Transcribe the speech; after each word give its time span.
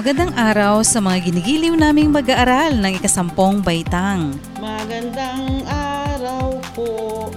Magandang 0.00 0.32
araw 0.32 0.80
sa 0.80 0.96
mga 0.96 1.28
ginigiliw 1.28 1.76
naming 1.76 2.08
mag-aaral 2.08 2.72
ng 2.72 2.96
ikasampung 2.96 3.60
baitang. 3.60 4.32
Magandang 4.56 5.60
araw 5.68 6.56
po, 6.72 7.28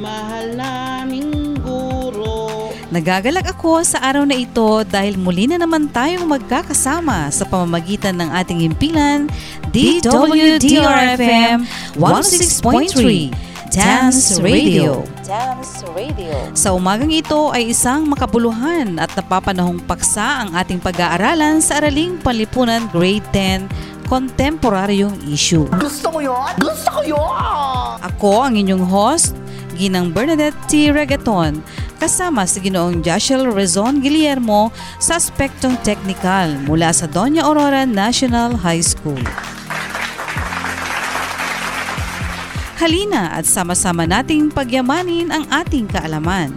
mahal 0.00 0.56
naming 0.56 1.60
guro. 1.60 2.72
Nagagalak 2.88 3.52
ako 3.52 3.84
sa 3.84 4.00
araw 4.00 4.24
na 4.24 4.32
ito 4.32 4.80
dahil 4.88 5.20
muli 5.20 5.44
na 5.44 5.60
naman 5.60 5.92
tayong 5.92 6.24
magkakasama 6.24 7.28
sa 7.28 7.44
pamamagitan 7.44 8.16
ng 8.16 8.32
ating 8.32 8.64
himpilan 8.64 9.28
DWDRFM 9.68 11.68
106.3 12.00 13.55
Dance 13.76 14.40
Radio. 14.40 15.04
Dance 15.20 15.84
Radio. 15.92 16.32
Sa 16.56 16.72
umagang 16.72 17.12
ito 17.12 17.52
ay 17.52 17.76
isang 17.76 18.08
makabuluhan 18.08 18.96
at 18.96 19.12
napapanahong 19.12 19.84
paksa 19.84 20.48
ang 20.48 20.56
ating 20.56 20.80
pag-aaralan 20.80 21.60
sa 21.60 21.84
Araling 21.84 22.16
Panlipunan 22.16 22.88
Grade 22.88 23.28
10 23.36 24.08
Kontemporaryong 24.08 25.28
Issue. 25.28 25.68
Gusto 25.76 26.08
ko 26.08 26.24
yun! 26.24 26.52
Gusto 26.56 26.88
ko 26.88 27.00
yun! 27.04 28.00
Ako 28.00 28.48
ang 28.48 28.56
inyong 28.56 28.88
host, 28.88 29.36
Ginang 29.76 30.08
Bernadette 30.08 30.56
T. 30.72 30.88
Regaton, 30.88 31.60
kasama 32.00 32.48
si 32.48 32.64
Ginoong 32.64 33.04
Joshua 33.04 33.44
Rezon 33.44 34.00
Guillermo 34.00 34.72
sa 34.96 35.20
Aspektong 35.20 35.76
Technical 35.84 36.64
mula 36.64 36.96
sa 36.96 37.04
Doña 37.04 37.44
Aurora 37.44 37.84
National 37.84 38.56
High 38.56 38.80
School. 38.80 39.20
Halina 42.76 43.32
at 43.32 43.48
sama-sama 43.48 44.04
nating 44.04 44.52
pagyamanin 44.52 45.32
ang 45.32 45.48
ating 45.48 45.88
kaalaman. 45.88 46.52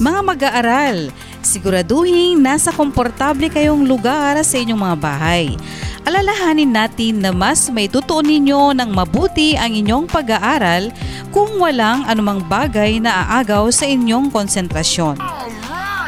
Mga 0.00 0.20
mag-aaral, 0.24 1.12
siguraduhin 1.44 2.40
nasa 2.40 2.72
komportable 2.72 3.52
kayong 3.52 3.84
lugar 3.84 4.40
sa 4.40 4.56
inyong 4.56 4.80
mga 4.80 4.96
bahay. 4.96 5.52
Alalahanin 6.08 6.72
natin 6.72 7.20
na 7.20 7.28
mas 7.28 7.68
may 7.68 7.92
tutuon 7.92 8.24
ninyo 8.24 8.72
ng 8.72 8.90
mabuti 8.96 9.52
ang 9.52 9.76
inyong 9.76 10.08
pag-aaral 10.08 10.88
kung 11.28 11.60
walang 11.60 12.08
anumang 12.08 12.40
bagay 12.48 12.96
na 12.96 13.28
aagaw 13.28 13.68
sa 13.68 13.84
inyong 13.84 14.32
konsentrasyon. 14.32 15.20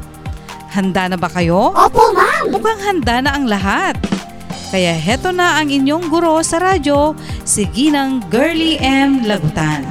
Handa 0.74 1.06
na 1.06 1.22
ba 1.22 1.30
kayo? 1.30 1.70
Opo, 1.70 2.18
ma'am! 2.18 2.50
Mukhang 2.50 2.82
handa 2.82 3.22
na 3.22 3.38
ang 3.38 3.46
lahat. 3.46 3.94
Kaya 4.72 4.96
heto 4.96 5.36
na 5.36 5.60
ang 5.60 5.68
inyong 5.68 6.08
guro 6.08 6.40
sa 6.48 6.56
radyo, 6.56 7.12
si 7.44 7.68
Ginang 7.76 8.24
Girly 8.32 8.80
M. 8.80 9.28
Lagutan. 9.28 9.84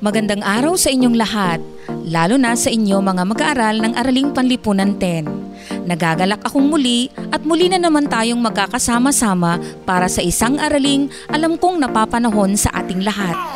Magandang 0.00 0.40
araw 0.40 0.80
sa 0.80 0.88
inyong 0.88 1.12
lahat, 1.12 1.60
lalo 2.08 2.40
na 2.40 2.56
sa 2.56 2.72
inyo 2.72 3.04
mga 3.04 3.20
mag-aaral 3.28 3.76
ng 3.84 3.92
Araling 4.00 4.32
Panlipunan 4.32 4.96
10. 4.96 5.84
Nagagalak 5.84 6.40
akong 6.40 6.72
muli 6.72 7.12
at 7.36 7.44
muli 7.44 7.68
na 7.68 7.76
naman 7.76 8.08
tayong 8.08 8.40
magkakasama-sama 8.40 9.60
para 9.84 10.08
sa 10.08 10.24
isang 10.24 10.56
araling 10.56 11.12
alam 11.28 11.60
kong 11.60 11.84
napapanahon 11.84 12.56
sa 12.56 12.72
ating 12.80 13.04
lahat. 13.04 13.53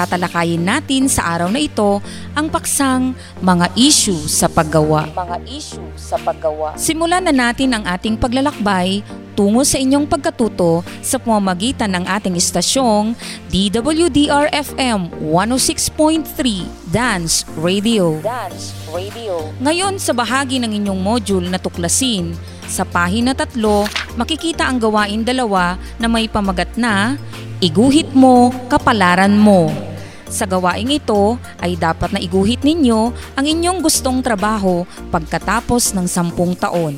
Tatalakayin 0.00 0.64
natin 0.64 1.12
sa 1.12 1.36
araw 1.36 1.52
na 1.52 1.60
ito 1.60 2.00
ang 2.32 2.48
paksang 2.48 3.12
mga 3.44 3.68
issue 3.76 4.16
sa 4.24 4.48
paggawa. 4.48 5.12
Mga 5.12 5.44
issue 5.44 5.84
sa 5.92 6.16
paggawa. 6.16 6.72
Simulan 6.80 7.20
na 7.20 7.36
natin 7.36 7.76
ang 7.76 7.84
ating 7.84 8.16
paglalakbay 8.16 9.04
tungo 9.36 9.60
sa 9.60 9.76
inyong 9.76 10.08
pagkatuto 10.08 10.80
sa 11.04 11.20
pamamagitan 11.20 11.92
ng 11.92 12.08
ating 12.08 12.32
istasyong 12.32 13.12
DWDR-FM 13.52 15.20
106.3 15.20 16.88
Dance 16.88 17.44
Radio. 17.60 18.24
Dance 18.24 18.72
Radio. 18.88 19.52
Ngayon 19.60 20.00
sa 20.00 20.16
bahagi 20.16 20.56
ng 20.64 20.80
inyong 20.80 21.00
module 21.00 21.44
na 21.44 21.60
tuklasin, 21.60 22.32
sa 22.64 22.88
pahina 22.88 23.36
tatlo, 23.36 23.84
makikita 24.16 24.64
ang 24.64 24.80
gawain 24.80 25.28
dalawa 25.28 25.76
na 26.00 26.08
may 26.08 26.24
pamagat 26.24 26.72
na 26.80 27.20
Iguhit 27.60 28.16
mo, 28.16 28.48
kapalaran 28.72 29.36
mo. 29.36 29.89
Sa 30.30 30.46
gawaing 30.46 30.94
ito 30.94 31.36
ay 31.58 31.74
dapat 31.74 32.14
na 32.14 32.22
iguhit 32.22 32.62
ninyo 32.62 33.10
ang 33.34 33.44
inyong 33.44 33.82
gustong 33.82 34.22
trabaho 34.22 34.86
pagkatapos 35.10 35.90
ng 35.98 36.06
sampung 36.06 36.54
taon. 36.54 36.94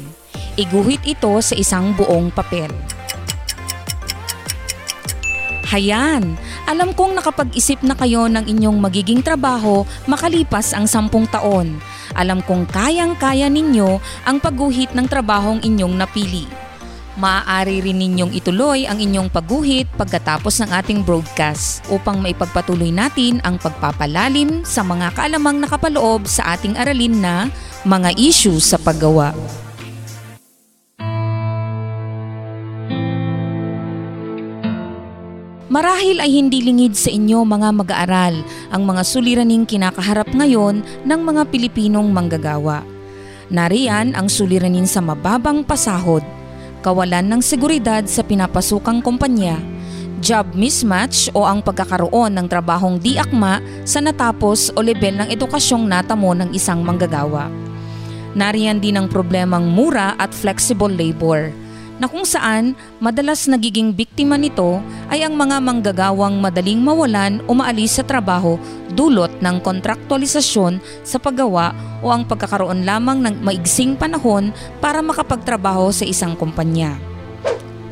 Iguhit 0.60 1.00
ito 1.08 1.32
sa 1.40 1.56
isang 1.56 1.96
buong 1.96 2.28
papel. 2.28 2.68
Hayan, 5.72 6.36
alam 6.68 6.92
kong 6.92 7.16
nakapag-isip 7.16 7.80
na 7.80 7.96
kayo 7.96 8.28
ng 8.28 8.44
inyong 8.44 8.76
magiging 8.76 9.24
trabaho 9.24 9.88
makalipas 10.04 10.76
ang 10.76 10.84
sampung 10.84 11.24
taon. 11.24 11.80
Alam 12.12 12.44
kong 12.44 12.68
kayang-kaya 12.68 13.48
ninyo 13.48 13.96
ang 14.28 14.36
pagguhit 14.36 14.92
ng 14.92 15.08
trabahong 15.08 15.64
inyong 15.64 15.96
napili. 15.96 16.44
Maaari 17.12 17.84
rin 17.84 18.00
ninyong 18.00 18.32
ituloy 18.32 18.88
ang 18.88 18.96
inyong 18.96 19.28
pagguhit 19.28 19.84
pagkatapos 20.00 20.64
ng 20.64 20.70
ating 20.72 21.00
broadcast 21.04 21.84
upang 21.92 22.24
maipagpatuloy 22.24 22.88
natin 22.88 23.36
ang 23.44 23.60
pagpapalalim 23.60 24.64
sa 24.64 24.80
mga 24.80 25.12
kaalamang 25.12 25.60
nakapaloob 25.60 26.24
sa 26.24 26.56
ating 26.56 26.72
aralin 26.80 27.20
na 27.20 27.52
mga 27.84 28.16
issue 28.16 28.56
sa 28.56 28.80
paggawa. 28.80 29.36
Marahil 35.72 36.20
ay 36.20 36.32
hindi 36.32 36.64
lingid 36.64 36.96
sa 36.96 37.08
inyo 37.08 37.48
mga 37.48 37.72
mag-aaral 37.72 38.44
ang 38.72 38.82
mga 38.84 39.04
suliraning 39.04 39.64
kinakaharap 39.64 40.28
ngayon 40.32 40.84
ng 41.04 41.20
mga 41.24 41.48
Pilipinong 41.48 42.12
manggagawa. 42.12 42.84
Nariyan 43.52 44.12
ang 44.12 44.32
suliranin 44.32 44.84
sa 44.84 45.00
mababang 45.00 45.64
pasahod, 45.64 46.24
kawalan 46.82 47.30
ng 47.30 47.40
seguridad 47.40 48.02
sa 48.10 48.26
pinapasukang 48.26 48.98
kumpanya, 48.98 49.62
job 50.18 50.50
mismatch 50.58 51.30
o 51.30 51.46
ang 51.46 51.62
pagkakaroon 51.62 52.34
ng 52.34 52.46
trabahong 52.50 52.98
di 52.98 53.14
akma 53.14 53.62
sa 53.86 54.02
natapos 54.02 54.74
o 54.74 54.82
level 54.82 55.22
ng 55.22 55.28
edukasyong 55.30 55.86
natamo 55.86 56.34
ng 56.34 56.50
isang 56.50 56.82
manggagawa. 56.82 57.46
Nariyan 58.34 58.82
din 58.82 58.98
ang 58.98 59.06
problemang 59.06 59.70
mura 59.70 60.18
at 60.18 60.34
flexible 60.34 60.90
labor 60.90 61.54
na 62.02 62.10
kung 62.10 62.26
saan 62.26 62.74
madalas 62.98 63.46
nagiging 63.46 63.94
biktima 63.94 64.34
nito 64.34 64.82
ay 65.06 65.22
ang 65.22 65.38
mga 65.38 65.62
manggagawang 65.62 66.42
madaling 66.42 66.82
mawalan 66.82 67.38
o 67.46 67.54
maalis 67.54 67.94
sa 67.94 68.02
trabaho 68.02 68.58
dulot 68.90 69.30
ng 69.38 69.62
kontraktualisasyon 69.62 70.82
sa 71.06 71.22
paggawa 71.22 71.70
o 72.02 72.10
ang 72.10 72.26
pagkakaroon 72.26 72.82
lamang 72.82 73.22
ng 73.22 73.46
maigsing 73.46 73.94
panahon 73.94 74.50
para 74.82 74.98
makapagtrabaho 74.98 75.94
sa 75.94 76.02
isang 76.02 76.34
kumpanya. 76.34 76.98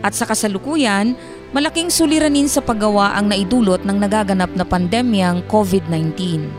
At 0.02 0.18
sa 0.18 0.26
kasalukuyan, 0.26 1.14
malaking 1.54 1.94
suliranin 1.94 2.50
sa 2.50 2.58
paggawa 2.58 3.14
ang 3.14 3.30
naidulot 3.30 3.86
ng 3.86 3.94
nagaganap 3.94 4.50
na 4.58 4.66
pandemyang 4.66 5.46
COVID-19. 5.46 6.50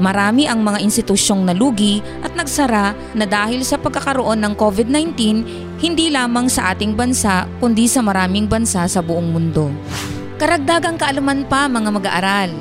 Marami 0.00 0.48
ang 0.48 0.64
mga 0.64 0.80
institusyong 0.80 1.44
nalugi 1.44 2.00
at 2.24 2.32
nagsara 2.32 2.96
na 3.12 3.28
dahil 3.28 3.60
sa 3.60 3.76
pagkakaroon 3.76 4.40
ng 4.40 4.52
COVID-19 4.56 5.71
hindi 5.82 6.14
lamang 6.14 6.46
sa 6.46 6.70
ating 6.70 6.94
bansa 6.94 7.42
kundi 7.58 7.90
sa 7.90 8.06
maraming 8.06 8.46
bansa 8.46 8.86
sa 8.86 9.02
buong 9.02 9.34
mundo. 9.34 9.66
Karagdagang 10.38 10.94
kaalaman 10.94 11.42
pa 11.50 11.66
mga 11.66 11.90
mag-aaral 11.90 12.54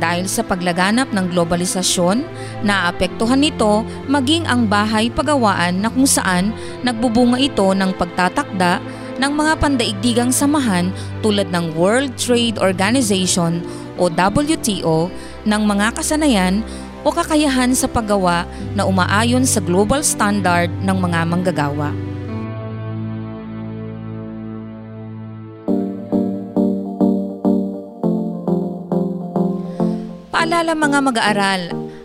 dahil 0.00 0.24
sa 0.24 0.40
paglaganap 0.40 1.12
ng 1.12 1.36
globalisasyon, 1.36 2.24
naapektuhan 2.64 3.44
nito 3.44 3.84
maging 4.08 4.48
ang 4.48 4.64
bahay 4.64 5.12
pagawaan 5.12 5.84
na 5.84 5.92
kung 5.92 6.08
saan 6.08 6.56
nagbubunga 6.80 7.36
ito 7.36 7.76
ng 7.76 7.92
pagtatakda 7.92 8.80
ng 9.20 9.32
mga 9.36 9.52
pandaigdigang 9.60 10.32
samahan 10.32 10.88
tulad 11.20 11.52
ng 11.52 11.76
World 11.76 12.16
Trade 12.16 12.56
Organization 12.56 13.60
o 14.00 14.08
WTO 14.08 15.12
ng 15.44 15.62
mga 15.68 15.92
kasanayan 16.00 16.64
o 17.04 17.12
kakayahan 17.12 17.76
sa 17.76 17.84
paggawa 17.84 18.48
na 18.72 18.88
umaayon 18.88 19.44
sa 19.44 19.60
global 19.60 20.00
standard 20.00 20.72
ng 20.82 20.96
mga 20.96 21.20
manggagawa. 21.28 22.11
Paalala 30.52 30.76
mga 30.76 31.00
mag-aaral, 31.00 31.62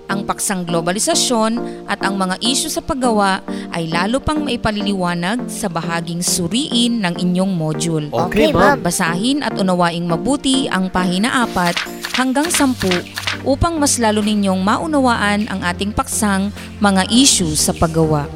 ang 0.08 0.24
paksang 0.24 0.64
globalisasyon 0.64 1.84
at 1.84 2.00
ang 2.00 2.16
mga 2.16 2.40
isyu 2.40 2.72
sa 2.72 2.80
paggawa 2.80 3.44
ay 3.76 3.92
lalo 3.92 4.24
pang 4.24 4.40
maipaliliwanag 4.40 5.52
sa 5.52 5.68
bahaging 5.68 6.24
suriin 6.24 7.04
ng 7.04 7.12
inyong 7.28 7.52
module. 7.52 8.08
Okay, 8.08 8.56
ma'am. 8.56 8.80
Basahin 8.80 9.44
at 9.44 9.52
unawaing 9.60 10.08
mabuti 10.08 10.72
ang 10.72 10.88
pahina 10.88 11.44
4 11.44 12.16
hanggang 12.16 12.48
10 12.48 13.44
upang 13.44 13.84
mas 13.84 14.00
lalo 14.00 14.24
ninyong 14.24 14.64
maunawaan 14.64 15.52
ang 15.52 15.60
ating 15.68 15.92
paksang 15.92 16.48
mga 16.80 17.04
issue 17.12 17.52
sa 17.52 17.76
paggawa. 17.76 18.32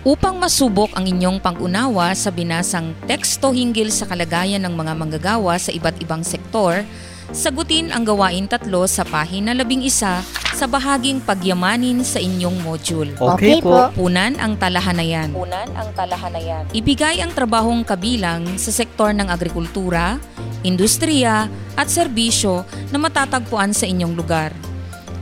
Upang 0.00 0.40
masubok 0.40 0.96
ang 0.96 1.04
inyong 1.04 1.44
pang-unawa 1.44 2.16
sa 2.16 2.32
binasang 2.32 2.96
teksto 3.04 3.52
hinggil 3.52 3.92
sa 3.92 4.08
kalagayan 4.08 4.64
ng 4.64 4.72
mga 4.72 4.96
manggagawa 4.96 5.60
sa 5.60 5.68
iba't 5.76 6.00
ibang 6.00 6.24
sektor, 6.24 6.88
sagutin 7.30 7.94
ang 7.94 8.02
gawain 8.02 8.50
tatlo 8.50 8.90
sa 8.90 9.06
pahina 9.06 9.54
labing 9.54 9.86
isa 9.86 10.22
sa 10.50 10.66
bahaging 10.66 11.22
pagyamanin 11.22 12.02
sa 12.02 12.18
inyong 12.18 12.58
module. 12.60 13.14
Okay 13.16 13.62
po. 13.62 13.88
Punan 13.94 14.36
ang 14.36 14.58
talahanayan. 14.58 15.30
Punan 15.32 15.70
ang 15.78 15.88
talahanayan. 15.94 16.66
Ibigay 16.74 17.22
ang 17.22 17.32
trabahong 17.32 17.86
kabilang 17.86 18.58
sa 18.58 18.74
sektor 18.74 19.14
ng 19.14 19.30
agrikultura, 19.30 20.18
industriya 20.66 21.46
at 21.78 21.88
serbisyo 21.88 22.66
na 22.90 22.98
matatagpuan 22.98 23.72
sa 23.72 23.86
inyong 23.86 24.14
lugar. 24.18 24.52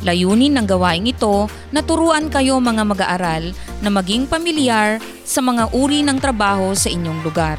Layunin 0.02 0.54
ng 0.54 0.66
gawaing 0.66 1.11
ito 1.11 1.50
na 1.75 1.82
turuan 1.82 2.31
kayo 2.31 2.62
mga 2.62 2.82
mag-aaral 2.87 3.50
na 3.82 3.90
maging 3.90 4.31
pamilyar 4.31 5.02
sa 5.26 5.43
mga 5.43 5.75
uri 5.75 6.06
ng 6.06 6.19
trabaho 6.22 6.72
sa 6.72 6.88
inyong 6.88 7.20
lugar. 7.20 7.58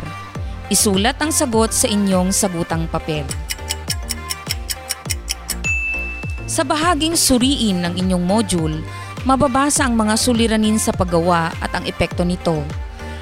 Isulat 0.71 1.19
ang 1.19 1.35
sagot 1.35 1.75
sa 1.75 1.85
inyong 1.91 2.31
sagutang 2.33 2.87
papel. 2.87 3.27
Sa 6.49 6.65
bahaging 6.65 7.13
suriin 7.13 7.85
ng 7.85 7.93
inyong 7.93 8.25
module, 8.25 8.81
mababasa 9.21 9.85
ang 9.85 9.93
mga 9.93 10.17
suliranin 10.17 10.81
sa 10.81 10.89
paggawa 10.89 11.53
at 11.61 11.69
ang 11.77 11.85
epekto 11.85 12.25
nito. 12.25 12.65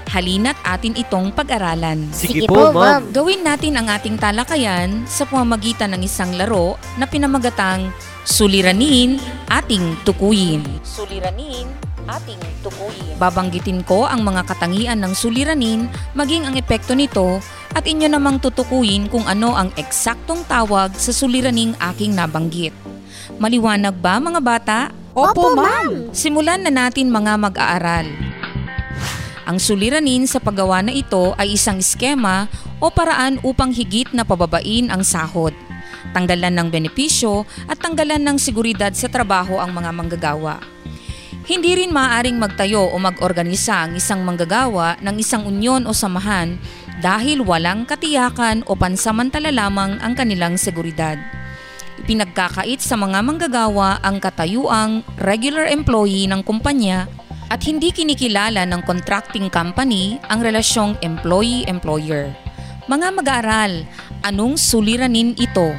Halina't 0.07 0.56
atin 0.63 0.95
itong 0.95 1.35
pag-aralan. 1.35 2.07
Sige 2.15 2.47
po, 2.47 2.71
ma'am. 2.71 3.12
Gawin 3.12 3.44
natin 3.44 3.75
ang 3.75 3.91
ating 3.91 4.15
talakayan 4.15 5.03
sa 5.03 5.27
pamamagitan 5.27 5.91
ng 5.91 6.07
isang 6.07 6.39
laro 6.39 6.79
na 6.95 7.03
pinamagatang 7.03 7.91
Suliranin 8.24 9.19
Ating 9.51 10.00
Tukuyin. 10.07 10.63
Suliranin 10.88 11.68
ating 12.07 12.39
tukuyin. 12.63 13.19
Babanggitin 13.19 13.83
ko 13.83 14.07
ang 14.07 14.23
mga 14.23 14.47
katangian 14.47 15.03
ng 15.03 15.12
suliranin 15.12 15.91
maging 16.15 16.47
ang 16.47 16.56
epekto 16.56 16.95
nito 16.95 17.44
at 17.75 17.83
inyo 17.83 18.07
namang 18.07 18.39
tutukuyin 18.39 19.12
kung 19.12 19.27
ano 19.27 19.51
ang 19.51 19.75
eksaktong 19.75 20.47
tawag 20.47 20.95
sa 20.95 21.12
suliraning 21.12 21.75
aking 21.91 22.15
nabanggit. 22.15 22.71
Maliwanag 23.37 23.93
ba 24.01 24.17
mga 24.17 24.41
bata? 24.41 24.79
Opo, 25.13 25.53
ma'am. 25.53 26.09
Simulan 26.09 26.65
na 26.65 26.73
natin 26.73 27.13
mga 27.13 27.37
mag-aaral. 27.37 28.09
Ang 29.45 29.57
suliranin 29.61 30.25
sa 30.25 30.41
paggawa 30.41 30.81
na 30.81 30.89
ito 30.89 31.37
ay 31.37 31.53
isang 31.53 31.77
eskema 31.77 32.49
o 32.81 32.89
paraan 32.89 33.37
upang 33.45 33.69
higit 33.69 34.09
na 34.09 34.25
pababain 34.25 34.89
ang 34.89 35.05
sahod, 35.05 35.53
tanggalan 36.17 36.51
ng 36.51 36.67
benepisyo 36.73 37.45
at 37.69 37.77
tanggalan 37.77 38.25
ng 38.25 38.37
seguridad 38.41 38.91
sa 38.97 39.05
trabaho 39.05 39.61
ang 39.61 39.69
mga 39.69 39.91
manggagawa. 39.93 40.57
Hindi 41.47 41.79
rin 41.79 41.95
maaaring 41.95 42.35
magtayo 42.41 42.89
o 42.91 42.99
mag-organisa 42.99 43.87
ang 43.87 43.95
isang 43.95 44.25
manggagawa 44.25 44.99
ng 44.99 45.15
isang 45.15 45.47
unyon 45.47 45.87
o 45.87 45.95
samahan 45.95 46.59
dahil 46.99 47.45
walang 47.45 47.85
katiyakan 47.85 48.65
o 48.67 48.73
pansamantala 48.73 49.53
lamang 49.53 49.95
ang 50.01 50.17
kanilang 50.17 50.57
seguridad. 50.59 51.15
Ipinagkakait 51.97 52.77
sa 52.77 52.94
mga 52.94 53.25
manggagawa 53.25 53.97
ang 54.06 54.21
katayuang 54.21 55.01
regular 55.18 55.66
employee 55.66 56.30
ng 56.30 56.45
kumpanya 56.45 57.09
at 57.49 57.63
hindi 57.63 57.89
kinikilala 57.89 58.68
ng 58.68 58.81
contracting 58.83 59.47
company 59.47 60.21
ang 60.27 60.44
relasyong 60.44 60.99
employee-employer. 61.01 62.35
Mga 62.87 63.07
mag-aaral, 63.18 63.73
anong 64.23 64.56
suliranin 64.56 65.35
ito? 65.35 65.75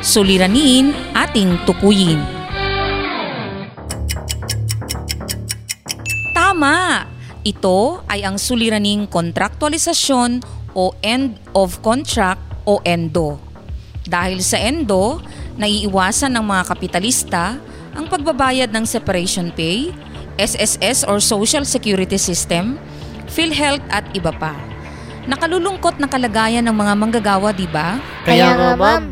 Suliranin 0.00 0.94
ating 1.12 1.60
tukuyin. 1.68 2.20
Tama! 6.32 7.04
Ito 7.40 8.04
ay 8.04 8.24
ang 8.24 8.36
suliraning 8.36 9.08
kontraktualisasyon 9.08 10.44
o 10.76 10.92
end 11.00 11.40
of 11.56 11.80
contract 11.80 12.40
o 12.68 12.84
ENDO. 12.84 13.49
Dahil 14.10 14.42
sa 14.42 14.58
ENDO, 14.58 15.22
naiiwasan 15.54 16.34
ng 16.34 16.42
mga 16.42 16.62
kapitalista 16.66 17.62
ang 17.94 18.10
pagbabayad 18.10 18.74
ng 18.74 18.82
separation 18.82 19.54
pay, 19.54 19.94
SSS 20.34 21.06
or 21.06 21.22
Social 21.22 21.62
Security 21.62 22.18
System, 22.18 22.74
PhilHealth 23.30 23.86
at 23.86 24.02
iba 24.10 24.34
pa. 24.34 24.58
Nakalulungkot 25.30 26.02
na 26.02 26.10
kalagayan 26.10 26.66
ng 26.66 26.74
mga 26.74 26.92
manggagawa, 26.98 27.54
di 27.54 27.70
ba? 27.70 28.02
Kaya 28.26 28.58
nga, 28.58 28.74
ma'am. 28.74 29.04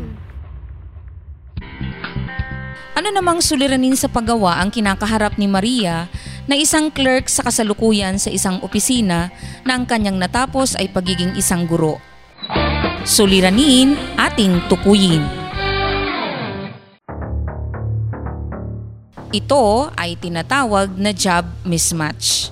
Ano 2.99 3.15
namang 3.15 3.39
suliranin 3.39 3.95
sa 3.95 4.11
paggawa 4.11 4.59
ang 4.59 4.67
kinakaharap 4.67 5.39
ni 5.39 5.47
Maria 5.47 6.11
na 6.43 6.59
isang 6.59 6.91
clerk 6.91 7.31
sa 7.31 7.47
kasalukuyan 7.47 8.19
sa 8.19 8.27
isang 8.27 8.59
opisina 8.59 9.31
na 9.63 9.79
ang 9.79 9.87
kanyang 9.87 10.19
natapos 10.19 10.75
ay 10.75 10.91
pagiging 10.91 11.31
isang 11.39 11.63
guro? 11.63 12.08
Suliranin 13.07 13.95
ating 14.19 14.59
tukuyin. 14.67 15.23
Ito 19.31 19.87
ay 19.95 20.19
tinatawag 20.19 20.99
na 20.99 21.15
job 21.15 21.47
mismatch. 21.63 22.51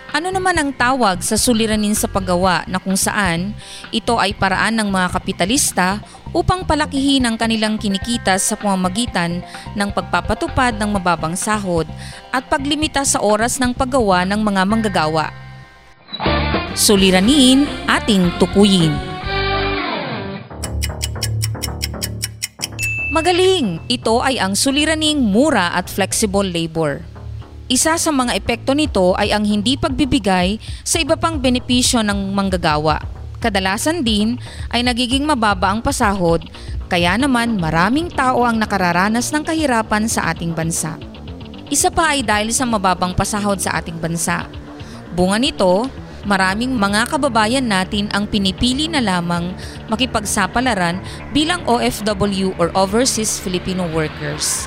Ano 0.09 0.33
naman 0.33 0.57
ang 0.57 0.73
tawag 0.73 1.21
sa 1.21 1.37
suliranin 1.37 1.93
sa 1.93 2.09
paggawa 2.09 2.65
na 2.65 2.81
kung 2.81 2.97
saan 2.97 3.53
ito 3.93 4.17
ay 4.17 4.33
paraan 4.33 4.81
ng 4.81 4.89
mga 4.89 5.09
kapitalista 5.13 6.01
upang 6.33 6.65
palakihin 6.65 7.29
ang 7.29 7.37
kanilang 7.37 7.77
kinikita 7.77 8.41
sa 8.41 8.57
pamamagitan 8.57 9.45
ng 9.77 9.89
pagpapatupad 9.93 10.81
ng 10.81 10.97
mababang 10.97 11.37
sahod 11.37 11.85
at 12.33 12.41
paglimita 12.49 13.05
sa 13.05 13.21
oras 13.21 13.61
ng 13.61 13.77
paggawa 13.77 14.25
ng 14.25 14.41
mga 14.41 14.63
manggagawa. 14.65 15.29
Suliranin 16.73 17.69
ating 17.85 18.33
tukuyin. 18.41 18.97
Magaling! 23.13 23.81
Ito 23.93 24.25
ay 24.25 24.41
ang 24.41 24.57
suliraning 24.57 25.21
mura 25.21 25.77
at 25.77 25.89
flexible 25.93 26.45
labor. 26.45 27.18
Isa 27.69 28.01
sa 28.01 28.09
mga 28.09 28.33
epekto 28.33 28.73
nito 28.73 29.13
ay 29.21 29.29
ang 29.29 29.45
hindi 29.45 29.77
pagbibigay 29.77 30.57
sa 30.89 31.05
iba 31.05 31.21
pang 31.21 31.37
benepisyo 31.37 32.01
ng 32.01 32.33
manggagawa. 32.33 32.97
Kadalasan 33.45 34.01
din 34.01 34.41
ay 34.73 34.81
nagiging 34.81 35.29
mababa 35.29 35.77
ang 35.77 35.85
pasahod, 35.85 36.49
kaya 36.89 37.21
naman 37.21 37.61
maraming 37.61 38.09
tao 38.09 38.49
ang 38.49 38.57
nakararanas 38.57 39.29
ng 39.37 39.45
kahirapan 39.45 40.09
sa 40.09 40.33
ating 40.33 40.57
bansa. 40.57 40.97
Isa 41.69 41.93
pa 41.93 42.17
ay 42.17 42.25
dahil 42.25 42.57
sa 42.57 42.65
mababang 42.65 43.13
pasahod 43.13 43.61
sa 43.61 43.77
ating 43.77 44.01
bansa. 44.01 44.49
Bunga 45.13 45.37
nito, 45.37 45.93
maraming 46.25 46.73
mga 46.73 47.05
kababayan 47.05 47.69
natin 47.69 48.09
ang 48.17 48.25
pinipili 48.25 48.89
na 48.89 49.05
lamang 49.05 49.53
makipagsapalaran 49.93 51.05
bilang 51.37 51.61
OFW 51.69 52.57
or 52.57 52.73
Overseas 52.73 53.37
Filipino 53.37 53.85
Workers. 53.93 54.65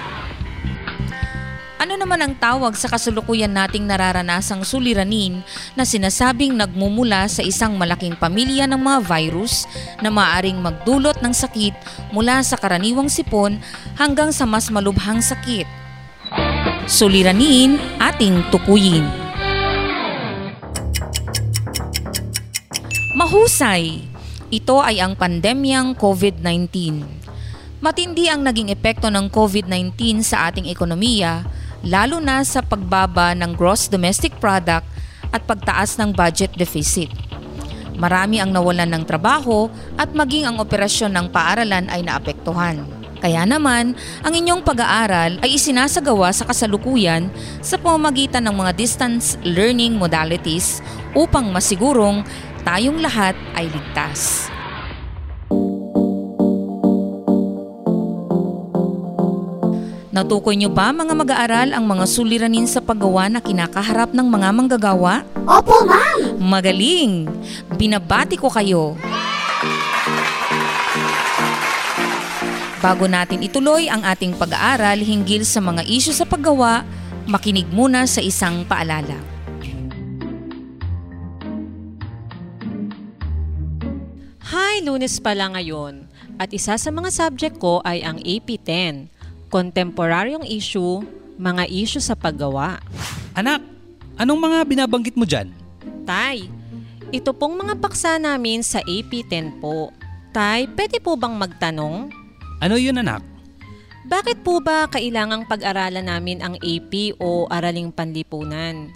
Ano 1.81 1.97
naman 1.97 2.21
ang 2.21 2.37
tawag 2.37 2.77
sa 2.77 2.85
kasalukuyan 2.85 3.57
nating 3.57 3.89
nararanasang 3.89 4.61
suliranin 4.61 5.41
na 5.73 5.81
sinasabing 5.81 6.53
nagmumula 6.53 7.25
sa 7.25 7.41
isang 7.41 7.73
malaking 7.73 8.13
pamilya 8.13 8.69
ng 8.69 8.77
mga 8.77 9.01
virus 9.01 9.65
na 9.97 10.13
maaring 10.13 10.61
magdulot 10.61 11.17
ng 11.25 11.33
sakit 11.33 11.73
mula 12.13 12.45
sa 12.45 12.53
karaniwang 12.61 13.09
sipon 13.09 13.57
hanggang 13.97 14.29
sa 14.29 14.45
mas 14.45 14.69
malubhang 14.69 15.25
sakit? 15.25 15.65
Suliranin 16.85 17.81
ating 17.97 18.45
tukuyin. 18.53 19.09
Mahusay! 23.17 24.05
Ito 24.53 24.85
ay 24.85 25.01
ang 25.01 25.17
pandemyang 25.17 25.97
COVID-19. 25.97 26.69
Matindi 27.81 28.29
ang 28.29 28.45
naging 28.45 28.69
epekto 28.69 29.09
ng 29.09 29.33
COVID-19 29.33 30.21
sa 30.21 30.45
ating 30.53 30.69
ekonomiya, 30.69 31.41
lalo 31.85 32.21
na 32.21 32.45
sa 32.45 32.61
pagbaba 32.61 33.33
ng 33.33 33.57
gross 33.57 33.89
domestic 33.89 34.37
product 34.37 34.85
at 35.33 35.41
pagtaas 35.45 35.97
ng 35.97 36.13
budget 36.13 36.53
deficit. 36.53 37.09
Marami 37.97 38.41
ang 38.41 38.49
nawalan 38.49 38.89
ng 38.89 39.03
trabaho 39.05 39.69
at 39.97 40.09
maging 40.13 40.49
ang 40.49 40.57
operasyon 40.57 41.13
ng 41.13 41.27
paaralan 41.29 41.85
ay 41.89 42.01
naapektuhan. 42.01 42.81
Kaya 43.21 43.45
naman, 43.45 43.93
ang 44.25 44.33
inyong 44.33 44.65
pag-aaral 44.65 45.37
ay 45.45 45.53
isinasagawa 45.53 46.33
sa 46.33 46.49
kasalukuyan 46.49 47.29
sa 47.61 47.77
pamamagitan 47.77 48.41
ng 48.49 48.55
mga 48.57 48.73
distance 48.73 49.37
learning 49.45 49.93
modalities 49.93 50.81
upang 51.13 51.53
masigurong 51.53 52.25
tayong 52.65 52.97
lahat 52.97 53.37
ay 53.53 53.69
ligtas. 53.69 54.49
Natukoy 60.11 60.59
niyo 60.59 60.67
ba 60.67 60.91
mga 60.91 61.15
mag-aaral 61.15 61.71
ang 61.71 61.87
mga 61.87 62.03
suliranin 62.03 62.67
sa 62.67 62.83
paggawa 62.83 63.31
na 63.31 63.39
kinakaharap 63.39 64.11
ng 64.11 64.27
mga 64.27 64.49
manggagawa? 64.51 65.23
Opo, 65.47 65.87
ma'am! 65.87 66.35
Magaling! 66.35 67.31
Binabati 67.79 68.35
ko 68.35 68.51
kayo! 68.51 68.99
Bago 72.83 73.07
natin 73.07 73.39
ituloy 73.39 73.87
ang 73.87 74.03
ating 74.03 74.35
pag-aaral 74.35 74.99
hinggil 74.99 75.47
sa 75.47 75.63
mga 75.63 75.87
isyu 75.87 76.11
sa 76.11 76.27
paggawa, 76.27 76.83
makinig 77.23 77.71
muna 77.71 78.03
sa 78.03 78.19
isang 78.19 78.67
paalala. 78.67 79.15
Hi, 84.51 84.83
lunes 84.83 85.23
pala 85.23 85.55
ngayon. 85.55 86.03
At 86.35 86.51
isa 86.51 86.75
sa 86.75 86.89
mga 86.91 87.15
subject 87.15 87.55
ko 87.63 87.79
ay 87.87 88.03
ang 88.03 88.19
AP10, 88.19 89.20
Kontemporaryong 89.51 90.47
Issue, 90.47 91.03
Mga 91.35 91.67
Issue 91.67 91.99
sa 91.99 92.15
Paggawa. 92.15 92.79
Anak, 93.35 93.59
anong 94.15 94.39
mga 94.39 94.59
binabanggit 94.63 95.19
mo 95.19 95.27
dyan? 95.27 95.51
Tay, 96.07 96.47
ito 97.11 97.35
pong 97.35 97.59
mga 97.59 97.75
paksa 97.83 98.15
namin 98.15 98.63
sa 98.63 98.79
AP10 98.87 99.59
po. 99.59 99.91
Tay, 100.31 100.71
pwede 100.71 101.03
po 101.03 101.19
bang 101.19 101.35
magtanong? 101.35 102.07
Ano 102.63 102.75
yun 102.79 102.95
anak? 103.03 103.19
Bakit 104.07 104.47
po 104.47 104.63
ba 104.63 104.87
kailangang 104.87 105.43
pag-aralan 105.43 106.07
namin 106.07 106.39
ang 106.39 106.55
AP 106.63 107.19
o 107.19 107.51
Araling 107.51 107.91
Panlipunan? 107.91 108.87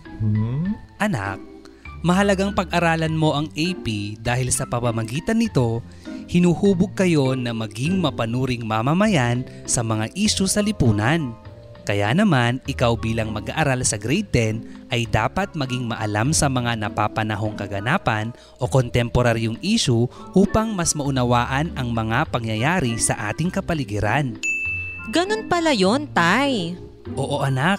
Anak, 0.97 1.43
mahalagang 1.99 2.55
pag-aralan 2.55 3.11
mo 3.11 3.35
ang 3.35 3.51
AP 3.59 4.17
dahil 4.23 4.47
sa 4.55 4.63
pamamagitan 4.63 5.35
nito, 5.35 5.83
hinuhubog 6.25 6.93
kayo 6.97 7.33
na 7.37 7.53
maging 7.53 8.01
mapanuring 8.01 8.65
mamamayan 8.65 9.45
sa 9.69 9.85
mga 9.85 10.09
isyu 10.17 10.45
sa 10.49 10.61
lipunan. 10.61 11.33
Kaya 11.85 12.09
naman, 12.17 12.57
ikaw 12.65 12.97
bilang 12.97 13.29
mag-aaral 13.29 13.85
sa 13.85 14.01
grade 14.01 14.25
10 14.33 14.89
ay 14.89 15.05
dapat 15.05 15.53
maging 15.53 15.85
maalam 15.85 16.33
sa 16.33 16.49
mga 16.49 16.81
napapanahong 16.81 17.53
kaganapan 17.53 18.33
o 18.57 18.65
kontemporaryong 18.65 19.61
issue 19.61 20.09
upang 20.33 20.73
mas 20.73 20.97
maunawaan 20.97 21.69
ang 21.77 21.93
mga 21.93 22.25
pangyayari 22.33 22.97
sa 22.97 23.29
ating 23.29 23.53
kapaligiran. 23.53 24.33
Ganun 25.13 25.45
pala 25.45 25.77
yon, 25.77 26.09
Tay. 26.09 26.73
Oo 27.13 27.45
anak, 27.45 27.77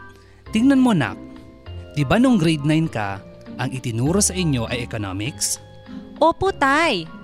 tingnan 0.55 0.79
mo 0.79 0.95
nak. 0.95 1.19
Di 1.99 2.07
ba 2.07 2.23
nung 2.23 2.39
grade 2.39 2.63
9 2.63 2.87
ka, 2.87 3.19
ang 3.59 3.75
itinuro 3.75 4.23
sa 4.23 4.39
inyo 4.39 4.71
ay 4.71 4.87
economics? 4.87 5.59
Opo, 6.23 6.55
Tay. 6.55 7.16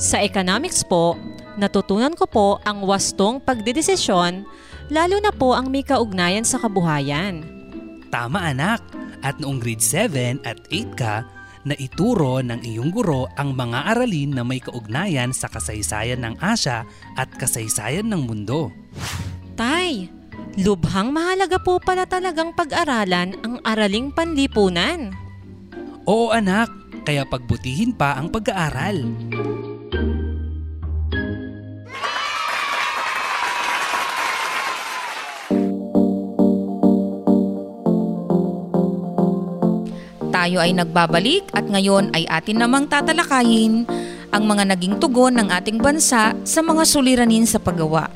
Sa 0.00 0.24
economics 0.24 0.80
po, 0.80 1.20
natutunan 1.60 2.16
ko 2.16 2.24
po 2.24 2.48
ang 2.64 2.80
wastong 2.88 3.44
pagdedesisyon, 3.44 4.44
lalo 4.88 5.16
na 5.20 5.28
po 5.28 5.52
ang 5.52 5.68
may 5.68 5.84
kaugnayan 5.84 6.48
sa 6.48 6.56
kabuhayan. 6.56 7.44
Tama 8.08 8.40
anak, 8.40 8.80
at 9.20 9.36
noong 9.36 9.60
grade 9.60 9.84
7 9.84 10.40
at 10.48 10.58
8 10.72 10.96
ka, 10.96 11.24
na 11.62 11.78
ituro 11.78 12.42
ng 12.42 12.58
iyong 12.66 12.90
guro 12.90 13.30
ang 13.38 13.54
mga 13.54 13.94
aralin 13.94 14.34
na 14.34 14.42
may 14.42 14.58
kaugnayan 14.58 15.30
sa 15.30 15.46
kasaysayan 15.46 16.26
ng 16.26 16.34
Asya 16.42 16.82
at 17.14 17.30
kasaysayan 17.38 18.10
ng 18.10 18.26
mundo. 18.26 18.74
Tay, 19.54 20.10
lubhang 20.58 21.14
mahalaga 21.14 21.62
po 21.62 21.78
pala 21.78 22.02
talagang 22.02 22.50
pag-aralan 22.50 23.38
ang 23.46 23.62
araling 23.62 24.10
panlipunan. 24.10 25.14
Oo 26.02 26.34
anak, 26.34 26.66
kaya 27.06 27.22
pagbutihin 27.22 27.94
pa 27.94 28.18
ang 28.18 28.26
pag-aaral. 28.34 29.06
Tayo 40.42 40.58
ay 40.58 40.74
nagbabalik 40.74 41.54
at 41.54 41.70
ngayon 41.70 42.10
ay 42.18 42.26
atin 42.26 42.58
namang 42.66 42.90
tatalakayin 42.90 43.86
ang 44.34 44.42
mga 44.42 44.74
naging 44.74 44.98
tugon 44.98 45.38
ng 45.38 45.54
ating 45.54 45.78
bansa 45.78 46.34
sa 46.34 46.60
mga 46.66 46.82
suliranin 46.82 47.46
sa 47.46 47.62
paggawa. 47.62 48.10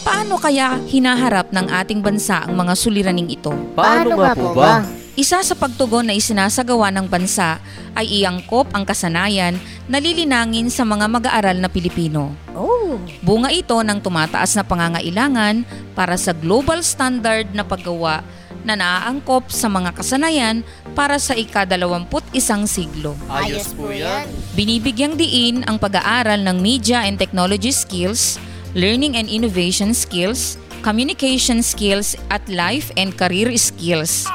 Paano 0.00 0.40
kaya 0.40 0.80
hinaharap 0.88 1.52
ng 1.52 1.68
ating 1.68 2.00
bansa 2.00 2.48
ang 2.48 2.56
mga 2.56 2.72
suliraning 2.72 3.28
ito? 3.28 3.52
Paano 3.76 4.16
nga 4.16 4.32
po 4.32 4.56
ba? 4.56 4.80
Isa 5.12 5.44
sa 5.44 5.52
pagtugon 5.52 6.08
na 6.08 6.16
isinasagawa 6.16 6.88
ng 6.88 7.04
bansa 7.12 7.60
ay 7.92 8.24
iangkop 8.24 8.72
ang 8.72 8.88
kasanayan 8.88 9.60
na 9.92 10.00
lilinangin 10.00 10.72
sa 10.72 10.88
mga 10.88 11.04
mag-aaral 11.04 11.60
na 11.60 11.68
Pilipino. 11.68 12.32
Oh. 12.56 12.96
Bunga 13.20 13.52
ito 13.52 13.76
ng 13.76 14.00
tumataas 14.00 14.56
na 14.56 14.64
pangangailangan 14.64 15.68
para 15.92 16.16
sa 16.16 16.32
global 16.32 16.80
standard 16.80 17.52
na 17.52 17.60
paggawa 17.60 18.24
na 18.62 18.78
naaangkop 18.78 19.50
sa 19.50 19.66
mga 19.66 19.94
kasanayan 19.94 20.66
para 20.94 21.18
sa 21.18 21.34
ikadalawamput 21.34 22.22
isang 22.34 22.66
siglo. 22.66 23.14
Ayos 23.30 23.74
po 23.74 23.90
yan. 23.90 24.26
Binibigyang 24.54 25.14
diin 25.18 25.66
ang 25.66 25.78
pag-aaral 25.78 26.40
ng 26.42 26.58
media 26.58 27.04
and 27.06 27.18
technology 27.18 27.70
skills, 27.70 28.38
learning 28.74 29.18
and 29.18 29.26
innovation 29.28 29.92
skills, 29.92 30.56
communication 30.82 31.62
skills 31.62 32.18
at 32.28 32.42
life 32.50 32.90
and 32.98 33.14
career 33.14 33.50
skills. 33.54 34.26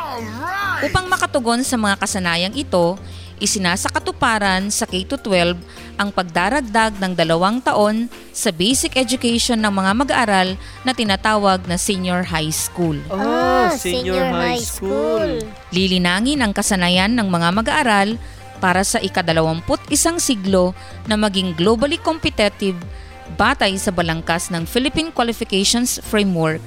Upang 0.86 1.10
makatugon 1.10 1.65
sa 1.65 1.75
mga 1.75 1.98
kasanayang 2.00 2.55
ito, 2.55 2.96
isinasakatuparan 3.38 4.70
sa 4.74 4.86
K-12 4.86 5.58
ang 5.98 6.10
pagdaragdag 6.13 6.98
ng 7.01 7.13
dalawang 7.17 7.62
taon 7.62 8.10
sa 8.34 8.53
basic 8.53 8.98
education 8.98 9.58
ng 9.62 9.74
mga 9.74 9.91
mag-aaral 9.98 10.50
na 10.86 10.91
tinatawag 10.94 11.65
na 11.65 11.77
senior 11.77 12.25
high 12.25 12.53
school. 12.53 12.98
Ah, 13.10 13.74
senior 13.74 14.29
high 14.29 14.62
school. 14.62 15.41
Lilinangin 15.74 16.41
ang 16.41 16.53
kasanayan 16.53 17.13
ng 17.13 17.27
mga 17.29 17.50
mag-aaral 17.53 18.10
para 18.58 18.82
sa 18.82 18.98
ikadalawamput 18.98 19.82
isang 19.94 20.17
siglo 20.17 20.74
na 21.06 21.13
maging 21.13 21.53
globally 21.53 22.01
competitive 22.01 22.77
batay 23.36 23.75
sa 23.75 23.91
balangkas 23.91 24.48
ng 24.53 24.63
Philippine 24.63 25.12
Qualifications 25.12 26.00
Framework, 26.00 26.63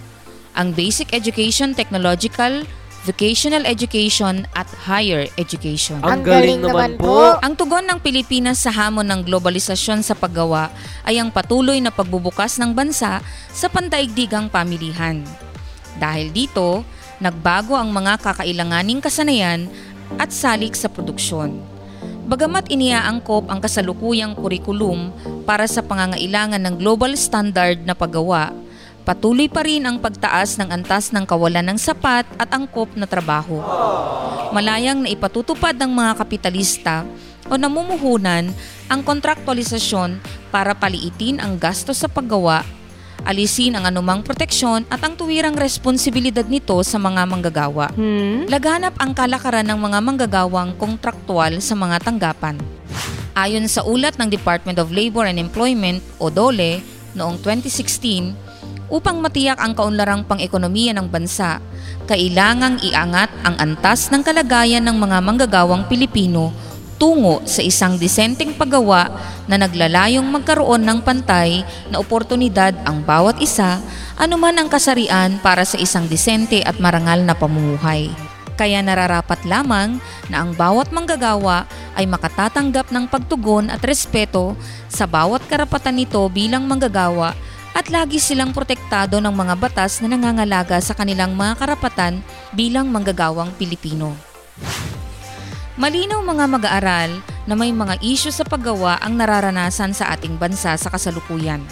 ang 0.53 0.77
basic 0.77 1.17
education 1.17 1.73
technological, 1.73 2.69
vocational 3.05 3.65
education 3.65 4.45
at 4.53 4.69
higher 4.85 5.25
education. 5.41 6.01
Ang 6.05 6.21
galing 6.21 6.61
naman 6.61 7.01
po. 7.01 7.41
Ang 7.41 7.57
tugon 7.57 7.89
ng 7.89 7.99
Pilipinas 8.01 8.61
sa 8.61 8.73
hamon 8.73 9.09
ng 9.09 9.21
globalisasyon 9.25 10.05
sa 10.05 10.13
paggawa 10.13 10.69
ay 11.09 11.17
ang 11.17 11.33
patuloy 11.33 11.81
na 11.81 11.89
pagbubukas 11.89 12.61
ng 12.61 12.77
bansa 12.77 13.25
sa 13.51 13.67
pandaigdigang 13.73 14.53
pamilihan. 14.53 15.25
Dahil 15.97 16.29
dito, 16.33 16.85
nagbago 17.21 17.77
ang 17.77 17.89
mga 17.93 18.21
kakailanganing 18.21 19.01
kasanayan 19.01 19.69
at 20.21 20.33
salik 20.33 20.77
sa 20.77 20.89
produksyon. 20.93 21.61
Bagamat 22.31 22.71
iniaangkop 22.71 23.51
ang 23.51 23.59
kasalukuyang 23.59 24.39
kurikulum 24.39 25.11
para 25.43 25.67
sa 25.67 25.83
pangangailangan 25.83 26.63
ng 26.63 26.75
global 26.79 27.19
standard 27.19 27.83
na 27.83 27.91
paggawa, 27.91 28.55
patuloy 29.11 29.51
pa 29.51 29.67
rin 29.67 29.83
ang 29.83 29.99
pagtaas 29.99 30.55
ng 30.55 30.71
antas 30.71 31.11
ng 31.11 31.27
kawalan 31.27 31.67
ng 31.75 31.79
sapat 31.83 32.23
at 32.39 32.47
angkop 32.55 32.95
na 32.95 33.11
trabaho. 33.11 33.59
Malayang 34.55 35.03
na 35.03 35.11
ipatutupad 35.11 35.75
ng 35.75 35.91
mga 35.91 36.13
kapitalista 36.15 37.03
o 37.51 37.59
namumuhunan 37.59 38.55
ang 38.87 39.01
kontraktualisasyon 39.03 40.23
para 40.55 40.79
paliitin 40.79 41.43
ang 41.43 41.59
gasto 41.59 41.91
sa 41.91 42.07
paggawa, 42.07 42.63
alisin 43.27 43.75
ang 43.75 43.91
anumang 43.91 44.23
proteksyon 44.23 44.87
at 44.87 45.03
ang 45.03 45.19
tuwirang 45.19 45.59
responsibilidad 45.59 46.47
nito 46.47 46.79
sa 46.87 47.03
mga 47.03 47.27
manggagawa. 47.27 47.91
Laganap 48.47 48.95
ang 49.03 49.11
kalakaran 49.11 49.67
ng 49.67 49.79
mga 49.91 49.99
manggagawang 50.07 50.71
kontraktual 50.79 51.59
sa 51.59 51.75
mga 51.75 51.99
tanggapan. 51.99 52.55
Ayon 53.35 53.67
sa 53.67 53.83
ulat 53.83 54.15
ng 54.23 54.31
Department 54.31 54.79
of 54.79 54.95
Labor 54.95 55.27
and 55.27 55.43
Employment 55.43 55.99
o 56.23 56.31
DOLE 56.31 56.79
noong 57.19 57.43
2016, 57.43 58.50
upang 58.91 59.23
matiyak 59.23 59.57
ang 59.63 59.73
kaunlarang 59.73 60.27
pang-ekonomiya 60.27 60.93
ng 60.99 61.07
bansa, 61.07 61.63
kailangang 62.11 62.83
iangat 62.83 63.31
ang 63.47 63.57
antas 63.57 64.11
ng 64.11 64.21
kalagayan 64.27 64.83
ng 64.85 64.99
mga 64.99 65.19
manggagawang 65.23 65.87
Pilipino 65.87 66.51
tungo 67.01 67.41
sa 67.49 67.65
isang 67.65 67.97
disenteng 67.97 68.53
paggawa 68.53 69.09
na 69.49 69.57
naglalayong 69.57 70.29
magkaroon 70.29 70.85
ng 70.85 71.01
pantay 71.01 71.65
na 71.89 71.97
oportunidad 71.97 72.77
ang 72.85 73.01
bawat 73.01 73.41
isa 73.41 73.81
anuman 74.21 74.53
ang 74.61 74.69
kasarian 74.69 75.41
para 75.41 75.65
sa 75.65 75.81
isang 75.81 76.05
disente 76.05 76.61
at 76.61 76.77
marangal 76.77 77.25
na 77.25 77.33
pamumuhay. 77.33 78.13
Kaya 78.61 78.85
nararapat 78.85 79.49
lamang 79.49 79.97
na 80.29 80.45
ang 80.45 80.53
bawat 80.53 80.93
manggagawa 80.93 81.65
ay 81.97 82.05
makatatanggap 82.05 82.93
ng 82.93 83.09
pagtugon 83.09 83.73
at 83.73 83.81
respeto 83.81 84.53
sa 84.93 85.09
bawat 85.09 85.41
karapatan 85.49 85.97
nito 85.97 86.21
bilang 86.29 86.69
manggagawa 86.69 87.33
at 87.75 87.87
lagi 87.89 88.19
silang 88.19 88.51
protektado 88.51 89.23
ng 89.23 89.31
mga 89.31 89.55
batas 89.57 90.03
na 90.03 90.11
nangangalaga 90.11 90.83
sa 90.83 90.95
kanilang 90.95 91.39
mga 91.39 91.55
karapatan 91.63 92.21
bilang 92.55 92.91
manggagawang 92.91 93.55
Pilipino. 93.55 94.15
Malinaw 95.81 96.21
mga 96.21 96.45
mag-aaral 96.51 97.11
na 97.49 97.55
may 97.57 97.73
mga 97.73 97.97
isyu 98.05 98.29
sa 98.29 98.45
paggawa 98.45 99.01
ang 99.01 99.17
nararanasan 99.17 99.97
sa 99.97 100.13
ating 100.13 100.37
bansa 100.37 100.77
sa 100.77 100.89
kasalukuyan. 100.93 101.65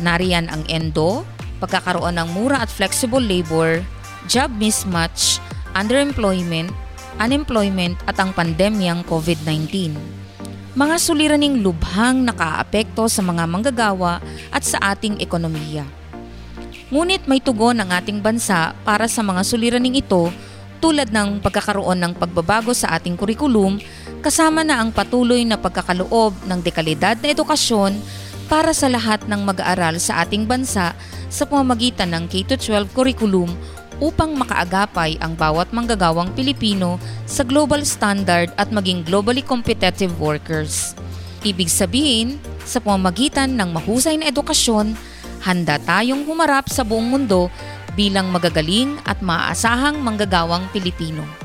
Nariyan 0.00 0.48
ang 0.48 0.64
endo, 0.70 1.28
pagkakaroon 1.60 2.16
ng 2.16 2.28
mura 2.32 2.64
at 2.64 2.72
flexible 2.72 3.20
labor, 3.20 3.84
job 4.30 4.48
mismatch, 4.56 5.44
underemployment, 5.76 6.72
unemployment 7.20 8.00
at 8.08 8.16
ang 8.16 8.32
pandemyang 8.32 9.04
COVID-19. 9.04 10.23
Mga 10.74 10.98
suliraning 10.98 11.62
lubhang 11.62 12.26
nakaapekto 12.26 13.06
sa 13.06 13.22
mga 13.22 13.46
manggagawa 13.46 14.18
at 14.50 14.66
sa 14.66 14.82
ating 14.90 15.22
ekonomiya. 15.22 15.86
Ngunit 16.90 17.30
may 17.30 17.38
tugon 17.38 17.78
ang 17.78 17.94
ating 17.94 18.18
bansa 18.18 18.74
para 18.82 19.06
sa 19.06 19.22
mga 19.22 19.46
suliraning 19.46 19.94
ito 19.94 20.34
tulad 20.82 21.14
ng 21.14 21.38
pagkakaroon 21.38 22.02
ng 22.02 22.12
pagbabago 22.18 22.74
sa 22.74 22.90
ating 22.98 23.14
kurikulum 23.14 23.78
kasama 24.18 24.66
na 24.66 24.82
ang 24.82 24.90
patuloy 24.90 25.46
na 25.46 25.54
pagkakaloob 25.54 26.34
ng 26.42 26.58
dekalidad 26.66 27.22
na 27.22 27.30
edukasyon 27.30 27.94
para 28.50 28.74
sa 28.74 28.90
lahat 28.90 29.22
ng 29.30 29.46
mag-aaral 29.46 30.02
sa 30.02 30.26
ating 30.26 30.42
bansa 30.42 30.90
sa 31.30 31.44
pamamagitan 31.46 32.10
ng 32.10 32.26
K-12 32.26 32.90
curriculum 32.90 33.54
upang 34.02 34.34
makaagapay 34.34 35.18
ang 35.22 35.36
bawat 35.38 35.70
manggagawang 35.70 36.32
Pilipino 36.32 36.98
sa 37.28 37.46
global 37.46 37.82
standard 37.86 38.50
at 38.58 38.72
maging 38.74 39.06
globally 39.06 39.44
competitive 39.44 40.14
workers. 40.18 40.96
Ibig 41.44 41.68
sabihin, 41.68 42.40
sa 42.64 42.80
pamamagitan 42.80 43.52
ng 43.52 43.76
mahusay 43.76 44.16
na 44.16 44.32
edukasyon, 44.32 44.96
handa 45.44 45.76
tayong 45.84 46.24
humarap 46.24 46.72
sa 46.72 46.80
buong 46.80 47.04
mundo 47.04 47.52
bilang 47.92 48.32
magagaling 48.32 48.96
at 49.04 49.20
maaasahang 49.20 50.00
manggagawang 50.00 50.64
Pilipino. 50.72 51.43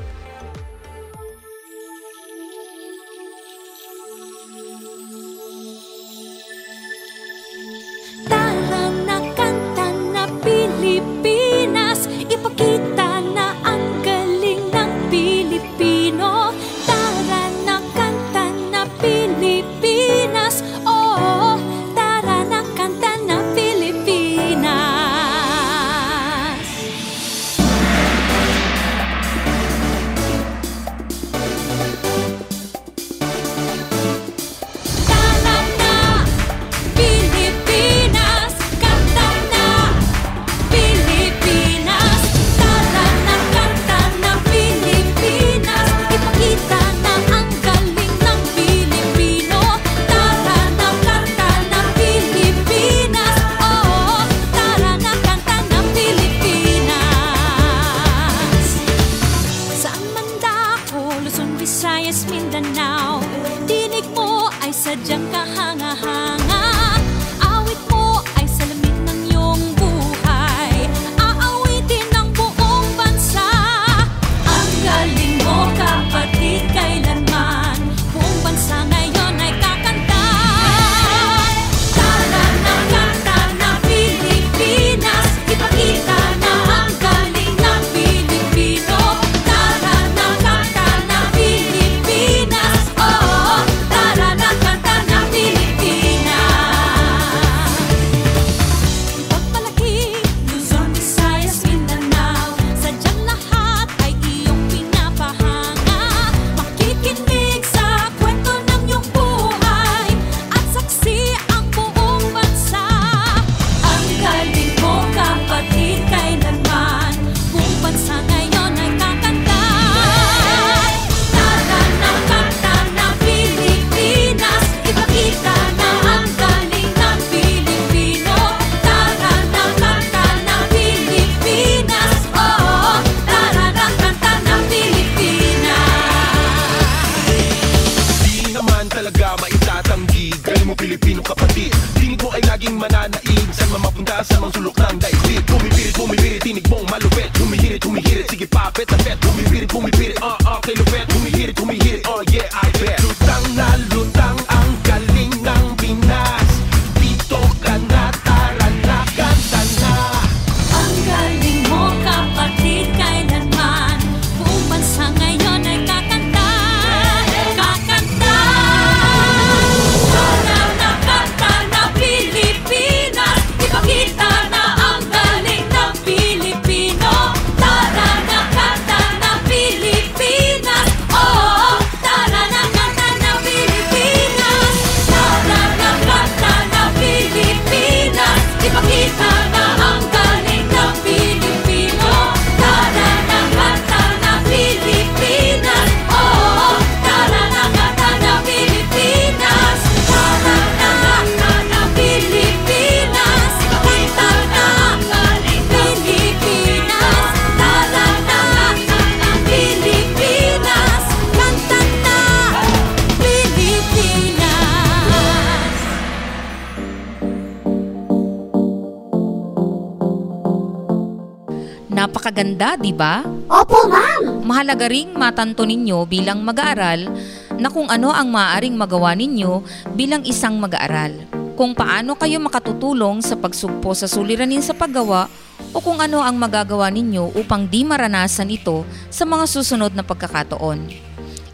Napakaganda, 222.59 222.83
di 222.83 222.91
ba? 222.91 223.23
Opo, 223.47 223.87
ma'am. 223.87 224.43
Mahalaga 224.43 224.91
ring 224.91 225.15
matanto 225.15 225.63
ninyo 225.63 226.03
bilang 226.03 226.43
mag-aaral 226.43 227.07
na 227.55 227.71
kung 227.71 227.87
ano 227.87 228.11
ang 228.11 228.27
maaaring 228.27 228.75
magawa 228.75 229.15
ninyo 229.15 229.63
bilang 229.95 230.27
isang 230.27 230.59
mag-aaral. 230.59 231.23
Kung 231.55 231.71
paano 231.71 232.19
kayo 232.19 232.35
makatutulong 232.43 233.23
sa 233.23 233.39
pagsugpo 233.39 233.95
sa 233.95 234.11
suliranin 234.11 234.59
sa 234.59 234.75
paggawa 234.75 235.31
o 235.71 235.79
kung 235.79 236.03
ano 236.03 236.19
ang 236.19 236.35
magagawa 236.35 236.91
ninyo 236.91 237.31
upang 237.39 237.63
di 237.63 237.87
maranasan 237.87 238.51
ito 238.51 238.83
sa 239.07 239.23
mga 239.23 239.47
susunod 239.47 239.95
na 239.95 240.03
pagkakataon. 240.03 240.83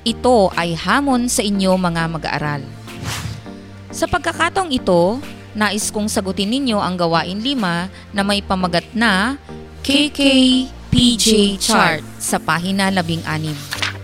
Ito 0.09 0.49
ay 0.57 0.73
hamon 0.73 1.29
sa 1.29 1.45
inyo 1.45 1.77
mga 1.77 2.01
mag-aaral. 2.17 2.65
Sa 3.93 4.09
pagkakataong 4.09 4.73
ito, 4.73 5.21
nais 5.53 5.93
kong 5.93 6.09
sagutin 6.09 6.49
ninyo 6.49 6.81
ang 6.81 6.97
gawain 6.97 7.45
lima 7.45 7.93
na 8.09 8.25
may 8.25 8.41
pamagat 8.41 8.89
na 8.97 9.37
KKPJ 10.95 11.59
chart 11.59 12.07
sa 12.23 12.39
pahina 12.39 12.87
16. 12.87 13.27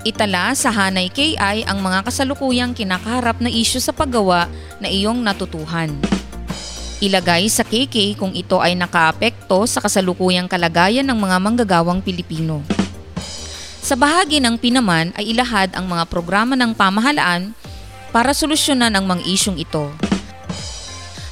Itala 0.04 0.51
sa 0.51 0.75
Hanay 0.75 1.08
KI 1.08 1.63
ang 1.63 1.80
mga 1.80 2.04
kasalukuyang 2.04 2.75
kinakaharap 2.75 3.39
na 3.39 3.47
isyu 3.47 3.80
sa 3.80 3.95
paggawa 3.95 4.51
na 4.84 4.91
iyong 4.91 5.23
natutuhan. 5.23 5.88
Ilagay 6.99 7.47
sa 7.47 7.63
KK 7.63 8.19
kung 8.19 8.36
ito 8.36 8.60
ay 8.60 8.75
nakaapekto 8.75 9.63
sa 9.71 9.80
kasalukuyang 9.80 10.51
kalagayan 10.51 11.08
ng 11.08 11.15
mga 11.15 11.38
manggagawang 11.39 12.04
Pilipino. 12.04 12.60
Sa 13.80 13.95
bahagi 13.95 14.43
ng 14.43 14.60
pinaman 14.60 15.15
ay 15.15 15.32
ilahad 15.32 15.71
ang 15.71 15.88
mga 15.88 16.12
programa 16.12 16.60
ng 16.60 16.75
pamahalaan 16.75 17.56
para 18.12 18.36
solusyonan 18.36 18.91
ang 18.99 19.08
mga 19.08 19.23
isyong 19.32 19.63
ito. 19.63 19.88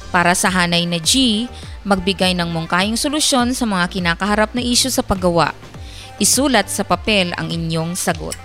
Para 0.08 0.32
sa 0.32 0.48
hanay 0.48 0.88
na 0.88 0.96
G, 0.96 1.44
magbigay 1.84 2.36
ng 2.36 2.48
mungkahing 2.52 2.98
solusyon 2.98 3.56
sa 3.56 3.64
mga 3.64 3.88
kinakaharap 3.88 4.52
na 4.52 4.62
isyu 4.62 4.92
sa 4.92 5.00
paggawa. 5.00 5.56
Isulat 6.20 6.68
sa 6.68 6.84
papel 6.84 7.32
ang 7.40 7.48
inyong 7.48 7.96
sagot. 7.96 8.36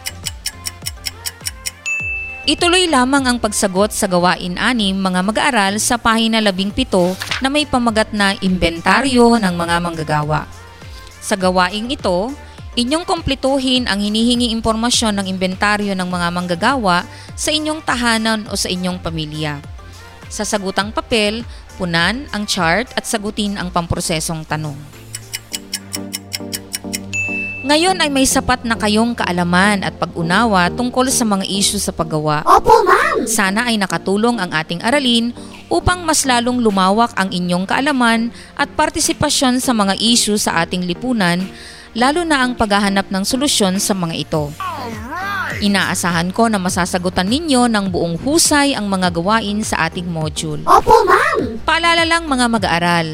Ituloy 2.46 2.86
lamang 2.86 3.26
ang 3.26 3.38
pagsagot 3.42 3.90
sa 3.90 4.06
gawain 4.06 4.62
anim 4.62 4.94
mga 4.94 5.26
mag-aaral 5.26 5.82
sa 5.82 5.98
pahina 5.98 6.38
17 6.38 7.42
na 7.42 7.50
may 7.50 7.66
pamagat 7.66 8.14
na 8.14 8.38
imbentaryo 8.38 9.42
ng 9.42 9.54
mga 9.58 9.76
manggagawa. 9.82 10.46
Sa 11.26 11.34
gawaing 11.34 11.90
ito, 11.90 12.30
inyong 12.78 13.02
kompletuhin 13.02 13.90
ang 13.90 13.98
hinihinging 13.98 14.54
impormasyon 14.62 15.18
ng 15.18 15.26
imbentaryo 15.26 15.98
ng 15.98 16.06
mga 16.06 16.28
manggagawa 16.30 17.02
sa 17.34 17.50
inyong 17.50 17.82
tahanan 17.82 18.46
o 18.48 18.54
sa 18.54 18.70
inyong 18.70 19.02
pamilya. 19.02 19.75
Sa 20.36 20.44
sagutang 20.44 20.92
papel, 20.92 21.48
punan 21.80 22.28
ang 22.36 22.44
chart 22.44 22.92
at 23.00 23.08
sagutin 23.08 23.56
ang 23.56 23.72
pamprosesong 23.72 24.44
tanong. 24.44 24.76
Ngayon 27.64 28.04
ay 28.04 28.12
may 28.12 28.28
sapat 28.28 28.68
na 28.68 28.76
kayong 28.76 29.16
kaalaman 29.16 29.88
at 29.88 29.96
pag-unawa 29.96 30.68
tungkol 30.76 31.08
sa 31.08 31.24
mga 31.24 31.48
isyu 31.48 31.80
sa 31.80 31.96
paggawa. 31.96 32.44
Opo, 32.44 32.84
ma'am. 32.84 33.24
Sana 33.24 33.72
ay 33.72 33.80
nakatulong 33.80 34.36
ang 34.36 34.52
ating 34.52 34.84
aralin 34.84 35.32
upang 35.72 36.04
mas 36.04 36.28
lalong 36.28 36.60
lumawak 36.60 37.16
ang 37.16 37.32
inyong 37.32 37.64
kaalaman 37.64 38.28
at 38.60 38.68
partisipasyon 38.76 39.64
sa 39.64 39.72
mga 39.72 39.96
isyu 39.98 40.36
sa 40.36 40.68
ating 40.68 40.84
lipunan, 40.84 41.48
lalo 41.96 42.28
na 42.28 42.44
ang 42.44 42.60
paghahanap 42.60 43.08
ng 43.08 43.24
solusyon 43.24 43.80
sa 43.80 43.96
mga 43.96 44.14
ito. 44.20 44.52
Inaasahan 45.64 46.36
ko 46.36 46.52
na 46.52 46.60
masasagutan 46.60 47.28
ninyo 47.32 47.72
ng 47.72 47.86
buong 47.88 48.20
husay 48.20 48.76
ang 48.76 48.92
mga 48.92 49.16
gawain 49.16 49.64
sa 49.64 49.88
ating 49.88 50.08
module. 50.08 50.60
Opo, 50.68 51.06
ma'am. 51.08 51.64
Paalala 51.64 52.04
lang 52.04 52.28
mga 52.28 52.46
mag-aaral, 52.52 53.08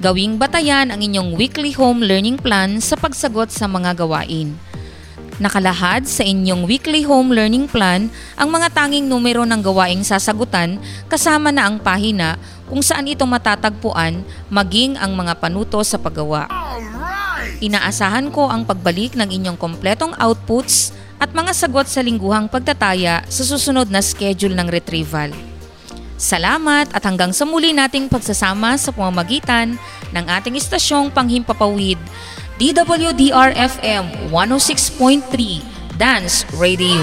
gawing 0.00 0.40
batayan 0.40 0.88
ang 0.88 1.00
inyong 1.04 1.36
weekly 1.36 1.76
home 1.76 2.00
learning 2.00 2.40
plan 2.40 2.80
sa 2.80 2.96
pagsagot 2.96 3.52
sa 3.52 3.68
mga 3.68 4.00
gawain. 4.00 4.56
Nakalahad 5.34 6.06
sa 6.06 6.22
inyong 6.22 6.62
weekly 6.62 7.02
home 7.02 7.34
learning 7.34 7.66
plan 7.66 8.06
ang 8.38 8.48
mga 8.54 8.70
tanging 8.70 9.10
numero 9.10 9.42
ng 9.42 9.60
gawaing 9.66 10.06
sasagutan 10.06 10.78
kasama 11.10 11.50
na 11.50 11.66
ang 11.66 11.82
pahina 11.82 12.38
kung 12.70 12.78
saan 12.78 13.10
ito 13.10 13.26
matatagpuan 13.26 14.22
maging 14.46 14.94
ang 14.94 15.18
mga 15.18 15.34
panuto 15.42 15.82
sa 15.82 15.98
paggawa. 15.98 16.46
Inaasahan 17.58 18.30
ko 18.30 18.46
ang 18.46 18.62
pagbalik 18.62 19.18
ng 19.18 19.26
inyong 19.26 19.58
kompletong 19.58 20.14
outputs 20.22 20.94
at 21.18 21.30
mga 21.30 21.52
sagot 21.54 21.86
sa 21.86 22.02
lingguhang 22.02 22.50
pagtataya 22.50 23.22
sa 23.26 23.42
susunod 23.42 23.90
na 23.90 24.02
schedule 24.02 24.54
ng 24.54 24.68
retrieval. 24.70 25.30
Salamat 26.14 26.94
at 26.94 27.02
hanggang 27.02 27.34
sa 27.34 27.42
muli 27.42 27.74
nating 27.74 28.06
pagsasama 28.06 28.78
sa 28.78 28.94
pamamagitan 28.94 29.74
ng 30.14 30.24
ating 30.30 30.54
istasyong 30.54 31.10
panghimpapawid, 31.10 31.98
DWDR-FM 32.56 34.30
106.3 34.30 35.98
Dance 35.98 36.46
Radio. 36.54 37.02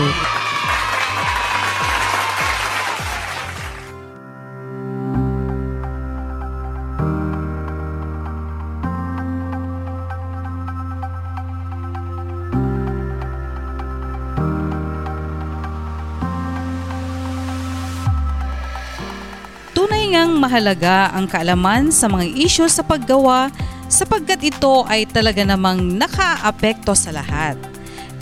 Tunay 20.11 20.27
ngang 20.27 20.43
mahalaga 20.43 21.07
ang 21.15 21.23
kaalaman 21.23 21.87
sa 21.87 22.11
mga 22.11 22.35
isyu 22.35 22.67
sa 22.67 22.83
paggawa 22.83 23.47
sapagkat 23.87 24.43
ito 24.43 24.83
ay 24.91 25.07
talaga 25.07 25.39
namang 25.47 25.79
nakaapekto 25.95 26.91
sa 26.91 27.15
lahat. 27.15 27.55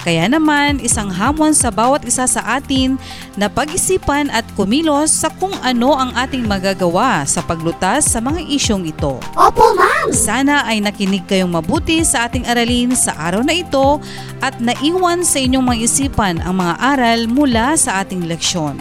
Kaya 0.06 0.30
naman, 0.30 0.78
isang 0.86 1.10
hamon 1.10 1.58
sa 1.58 1.73
bawat 1.73 2.06
isa 2.06 2.30
sa 2.30 2.62
atin 2.62 2.93
na 3.34 3.49
pag-isipan 3.49 4.30
at 4.30 4.45
kumilos 4.54 5.10
sa 5.10 5.34
kung 5.34 5.49
ano 5.65 5.97
ang 5.97 6.13
ating 6.13 6.45
magagawa 6.45 7.25
sa 7.25 7.41
paglutas 7.41 8.06
sa 8.06 8.21
mga 8.21 8.38
isyong 8.45 8.86
ito. 8.86 9.17
Opo, 9.34 9.73
ma'am. 9.73 10.13
Sana 10.13 10.69
ay 10.69 10.86
nakinig 10.86 11.25
kayong 11.25 11.58
mabuti 11.58 12.06
sa 12.06 12.30
ating 12.30 12.45
aralin 12.45 12.93
sa 12.93 13.17
araw 13.17 13.41
na 13.41 13.58
ito 13.58 13.97
at 14.45 14.62
naiwan 14.62 15.25
sa 15.25 15.41
inyong 15.41 15.65
mga 15.65 15.89
isipan 15.89 16.38
ang 16.45 16.62
mga 16.62 16.78
aral 16.86 17.25
mula 17.25 17.73
sa 17.73 18.06
ating 18.06 18.30
leksyon. 18.30 18.78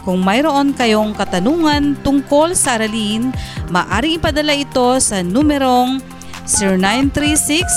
Kung 0.00 0.24
mayroon 0.24 0.72
kayong 0.72 1.12
katanungan 1.12 2.00
tungkol 2.00 2.56
sa 2.56 2.80
aralin, 2.80 3.36
maaari 3.68 4.16
ipadala 4.16 4.56
ito 4.56 4.96
sa 4.96 5.20
numerong 5.20 6.00
0936 6.48 7.68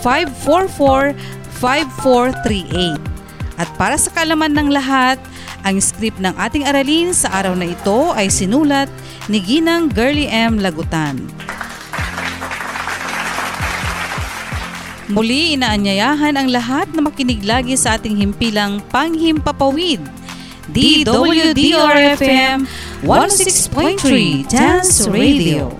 544 0.00 1.36
5438. 1.60 3.16
At 3.56 3.68
para 3.80 3.96
sa 3.96 4.12
kaalaman 4.12 4.52
ng 4.52 4.68
lahat, 4.72 5.20
ang 5.64 5.80
script 5.80 6.20
ng 6.20 6.32
ating 6.36 6.64
aralin 6.64 7.16
sa 7.16 7.42
araw 7.42 7.56
na 7.56 7.72
ito 7.72 8.12
ay 8.12 8.28
sinulat 8.28 8.88
ni 9.28 9.40
Ginang 9.40 9.88
Girly 9.92 10.28
M. 10.28 10.60
Lagutan. 10.60 11.20
Muli 15.06 15.54
inaanyayahan 15.54 16.34
ang 16.34 16.50
lahat 16.50 16.90
na 16.90 16.98
makinig 16.98 17.46
lagi 17.46 17.78
sa 17.78 17.94
ating 17.94 18.18
himpilang 18.18 18.82
Panghimpapawid. 18.90 20.02
DWDRFM 20.66 22.66
106.3 23.06 24.50
Dance 24.50 25.06
Radio. 25.06 25.70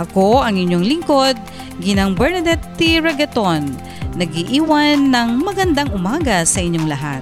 Ako 0.00 0.40
ang 0.40 0.56
inyong 0.56 0.80
lingkod, 0.80 1.36
Ginang 1.76 2.16
Bernadette 2.16 2.64
T. 2.80 3.04
Regaton, 3.04 3.68
nag-iiwan 4.16 5.12
ng 5.12 5.44
magandang 5.44 5.92
umaga 5.92 6.40
sa 6.48 6.64
inyong 6.64 6.88
lahat. 6.88 7.20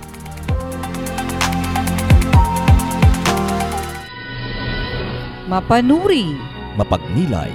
Mapanuri, 5.51 6.39
Mapagnilay, 6.79 7.51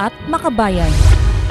At 0.00 0.16
makabayan. 0.24 0.90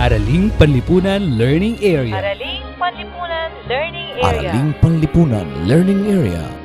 Araling 0.02 0.50
Panlipunan 0.58 1.38
Learning 1.38 1.78
Area. 1.78 2.20
Araling 2.20 2.66
Panlipunan 2.76 3.50
Learning 3.70 4.10
Araling 4.20 4.70
Panlipunan 4.82 5.48
Learning 5.70 6.02
Area. 6.10 6.65